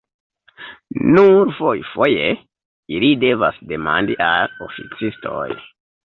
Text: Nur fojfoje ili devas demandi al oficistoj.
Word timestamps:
Nur 1.17 1.51
fojfoje 1.57 2.31
ili 2.99 3.11
devas 3.25 3.59
demandi 3.73 4.15
al 4.29 4.55
oficistoj. 4.69 5.45